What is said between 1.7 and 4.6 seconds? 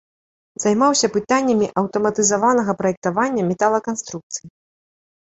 аўтаматызаванага праектавання металаканструкцый.